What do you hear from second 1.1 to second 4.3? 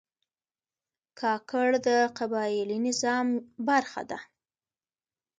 کاکړ د قبایلي نظام برخه ده.